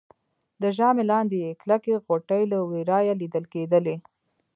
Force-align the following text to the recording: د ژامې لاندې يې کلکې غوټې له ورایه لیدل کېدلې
د 0.61 0.63
ژامې 0.77 1.03
لاندې 1.11 1.37
يې 1.43 1.51
کلکې 1.61 2.01
غوټې 2.05 2.41
له 2.51 2.57
ورایه 2.71 3.13
لیدل 3.21 3.45
کېدلې 3.53 3.95